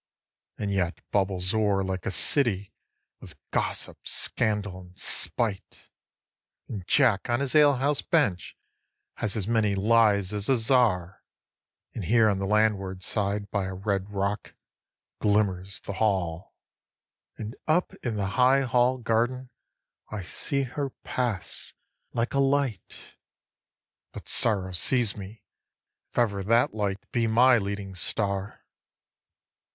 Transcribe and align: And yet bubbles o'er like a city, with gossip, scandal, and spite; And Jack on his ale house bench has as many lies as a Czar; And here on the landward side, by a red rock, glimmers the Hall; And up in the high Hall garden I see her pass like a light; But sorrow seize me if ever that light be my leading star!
And 0.57 0.73
yet 0.73 0.99
bubbles 1.11 1.53
o'er 1.53 1.83
like 1.83 2.07
a 2.07 2.09
city, 2.09 2.73
with 3.19 3.37
gossip, 3.51 3.99
scandal, 4.07 4.79
and 4.81 4.97
spite; 4.97 5.91
And 6.67 6.87
Jack 6.87 7.29
on 7.29 7.39
his 7.39 7.53
ale 7.53 7.75
house 7.75 8.01
bench 8.01 8.57
has 9.17 9.37
as 9.37 9.47
many 9.47 9.75
lies 9.75 10.33
as 10.33 10.49
a 10.49 10.57
Czar; 10.57 11.21
And 11.93 12.05
here 12.05 12.29
on 12.29 12.39
the 12.39 12.47
landward 12.47 13.03
side, 13.03 13.51
by 13.51 13.65
a 13.65 13.75
red 13.75 14.09
rock, 14.11 14.55
glimmers 15.19 15.79
the 15.81 15.93
Hall; 15.93 16.55
And 17.37 17.55
up 17.67 17.93
in 18.01 18.15
the 18.15 18.25
high 18.29 18.61
Hall 18.61 18.97
garden 18.97 19.51
I 20.09 20.23
see 20.23 20.63
her 20.63 20.89
pass 21.03 21.75
like 22.11 22.33
a 22.33 22.39
light; 22.39 23.17
But 24.13 24.27
sorrow 24.27 24.71
seize 24.71 25.15
me 25.15 25.43
if 26.11 26.17
ever 26.17 26.41
that 26.41 26.73
light 26.73 27.07
be 27.11 27.27
my 27.27 27.59
leading 27.59 27.93
star! 27.93 28.65